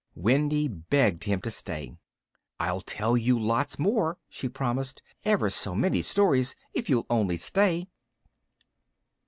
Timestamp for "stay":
1.51-1.95, 7.37-7.87